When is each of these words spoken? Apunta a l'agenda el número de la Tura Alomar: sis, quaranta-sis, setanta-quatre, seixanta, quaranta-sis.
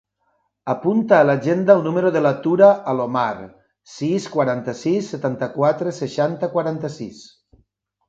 Apunta 0.73 1.19
a 1.23 1.27
l'agenda 1.29 1.75
el 1.79 1.83
número 1.87 2.11
de 2.15 2.23
la 2.27 2.31
Tura 2.47 2.71
Alomar: 2.95 3.27
sis, 3.99 4.27
quaranta-sis, 4.39 5.15
setanta-quatre, 5.15 5.97
seixanta, 6.03 6.55
quaranta-sis. 6.59 7.27